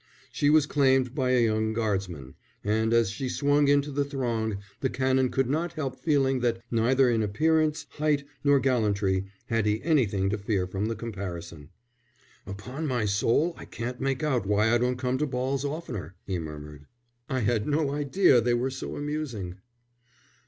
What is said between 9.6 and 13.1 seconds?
he anything to fear from the comparison. "Upon my